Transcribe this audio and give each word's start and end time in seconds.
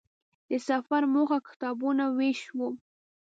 د 0.49 0.51
سفر 0.67 1.01
موخه 1.13 1.39
کتابونو 1.47 2.03
وېش 2.17 2.41
و. 2.57 2.59